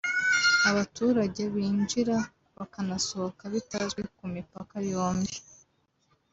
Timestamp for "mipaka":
4.35-4.75